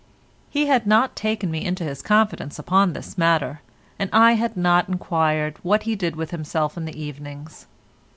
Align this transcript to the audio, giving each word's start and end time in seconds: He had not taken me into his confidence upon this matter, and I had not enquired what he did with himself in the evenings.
He 0.49 0.65
had 0.65 0.87
not 0.87 1.15
taken 1.15 1.51
me 1.51 1.63
into 1.63 1.83
his 1.83 2.01
confidence 2.01 2.57
upon 2.57 2.93
this 2.93 3.19
matter, 3.19 3.61
and 3.99 4.09
I 4.11 4.31
had 4.31 4.57
not 4.57 4.89
enquired 4.89 5.59
what 5.61 5.83
he 5.83 5.95
did 5.95 6.15
with 6.15 6.31
himself 6.31 6.75
in 6.75 6.85
the 6.85 6.99
evenings. 6.99 7.67